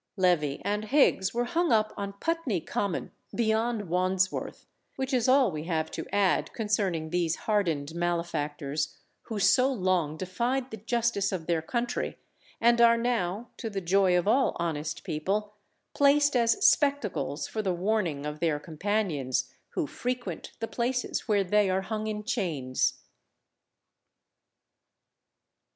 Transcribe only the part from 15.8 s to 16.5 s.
placed